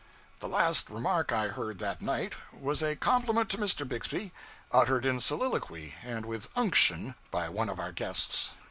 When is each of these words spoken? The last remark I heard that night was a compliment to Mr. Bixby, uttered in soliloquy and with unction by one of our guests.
The 0.39 0.47
last 0.49 0.89
remark 0.89 1.31
I 1.31 1.49
heard 1.49 1.77
that 1.77 2.01
night 2.01 2.33
was 2.59 2.81
a 2.81 2.95
compliment 2.95 3.49
to 3.51 3.59
Mr. 3.59 3.87
Bixby, 3.87 4.31
uttered 4.71 5.05
in 5.05 5.19
soliloquy 5.21 5.93
and 6.01 6.25
with 6.25 6.49
unction 6.55 7.13
by 7.29 7.47
one 7.49 7.69
of 7.69 7.79
our 7.79 7.91
guests. 7.91 8.53